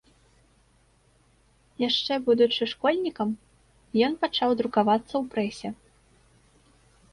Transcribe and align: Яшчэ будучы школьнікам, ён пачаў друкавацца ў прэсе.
Яшчэ 1.87 2.13
будучы 2.29 2.63
школьнікам, 2.73 3.29
ён 4.09 4.17
пачаў 4.25 4.49
друкавацца 4.65 5.11
ў 5.11 5.23
прэсе. 5.37 5.69